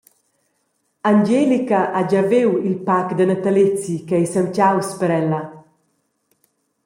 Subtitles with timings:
[1.09, 5.41] Angelica ha gia viu il pac da natalezi ch’ei semtgaus per ella.